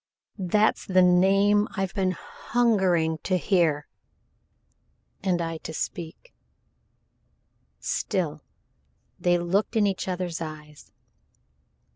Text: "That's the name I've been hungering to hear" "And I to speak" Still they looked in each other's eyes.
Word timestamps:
"That's 0.39 0.87
the 0.87 1.03
name 1.03 1.67
I've 1.77 1.93
been 1.93 2.13
hungering 2.13 3.19
to 3.19 3.37
hear" 3.37 3.87
"And 5.23 5.39
I 5.43 5.57
to 5.59 5.75
speak" 5.75 6.33
Still 7.97 8.41
they 9.19 9.37
looked 9.37 9.75
in 9.75 9.85
each 9.85 10.07
other's 10.07 10.41
eyes. 10.41 10.91